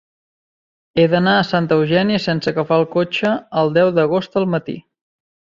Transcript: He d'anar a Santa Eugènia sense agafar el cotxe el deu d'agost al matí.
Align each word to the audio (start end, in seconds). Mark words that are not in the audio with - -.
He 1.01 1.05
d'anar 1.11 1.35
a 1.41 1.43
Santa 1.49 1.77
Eugènia 1.83 2.23
sense 2.25 2.53
agafar 2.53 2.81
el 2.83 2.89
cotxe 2.97 3.35
el 3.63 3.73
deu 3.79 3.95
d'agost 3.99 4.41
al 4.43 4.53
matí. 4.59 4.81